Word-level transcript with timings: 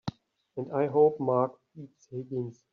And 0.57 0.71
I 0.73 0.87
hope 0.87 1.19
Mark 1.19 1.59
beats 1.75 2.07
Higgins! 2.09 2.65